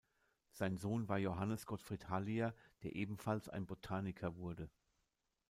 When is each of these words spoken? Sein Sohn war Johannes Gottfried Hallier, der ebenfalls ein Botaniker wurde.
Sein 0.49 0.77
Sohn 0.79 1.07
war 1.09 1.19
Johannes 1.19 1.67
Gottfried 1.67 2.09
Hallier, 2.09 2.55
der 2.81 2.95
ebenfalls 2.95 3.49
ein 3.49 3.67
Botaniker 3.67 4.35
wurde. 4.35 4.71